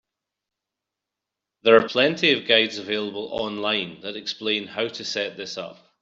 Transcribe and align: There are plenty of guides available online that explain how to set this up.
There 1.61 1.75
are 1.75 1.87
plenty 1.87 2.31
of 2.31 2.47
guides 2.47 2.79
available 2.79 3.27
online 3.33 4.01
that 4.01 4.15
explain 4.15 4.65
how 4.65 4.87
to 4.87 5.05
set 5.05 5.37
this 5.37 5.59
up. 5.59 5.77